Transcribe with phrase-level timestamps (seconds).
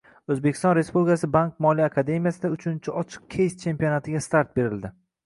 [0.35, 4.93] O‘zbekiston Respublikasi Bank-moliya akademiyasida Uchinchi ochiq keys-chempionatiga start berildi